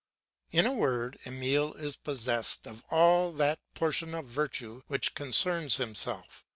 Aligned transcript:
In 0.49 0.65
a 0.65 0.73
word 0.73 1.19
Emile 1.27 1.73
is 1.75 1.95
possessed 1.95 2.65
of 2.65 2.83
all 2.89 3.31
that 3.33 3.59
portion 3.75 4.15
of 4.15 4.25
virtue 4.25 4.81
which 4.87 5.13
concerns 5.13 5.77
himself. 5.77 6.43